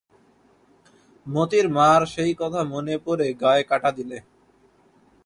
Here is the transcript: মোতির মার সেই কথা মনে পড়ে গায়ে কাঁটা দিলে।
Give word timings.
মোতির 1.27 1.65
মার 1.69 2.01
সেই 2.05 2.33
কথা 2.35 2.61
মনে 2.63 2.95
পড়ে 2.97 3.27
গায়ে 3.33 3.63
কাঁটা 3.63 3.89
দিলে। 3.91 4.17